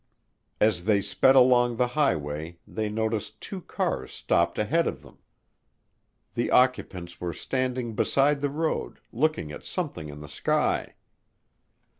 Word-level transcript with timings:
As 0.59 0.85
they 0.85 0.99
sped 0.99 1.35
along 1.35 1.75
the 1.75 1.89
highway 1.89 2.57
they 2.67 2.89
noticed 2.89 3.39
two 3.39 3.61
cars 3.61 4.11
stopped 4.11 4.57
ahead 4.57 4.87
of 4.87 5.03
them. 5.03 5.19
The 6.33 6.49
occupants 6.49 7.21
were 7.21 7.33
standing 7.33 7.93
beside 7.93 8.41
the 8.41 8.49
road, 8.49 8.99
looking 9.13 9.51
at 9.51 9.63
something 9.63 10.09
in 10.09 10.19
the 10.19 10.27
sky. 10.27 10.95